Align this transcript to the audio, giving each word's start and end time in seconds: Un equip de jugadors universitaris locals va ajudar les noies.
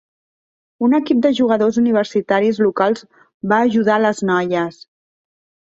Un 0.87 0.95
equip 0.99 1.19
de 1.25 1.31
jugadors 1.39 1.77
universitaris 1.83 2.63
locals 2.69 3.05
va 3.55 3.63
ajudar 3.69 4.01
les 4.09 4.25
noies. 4.33 4.85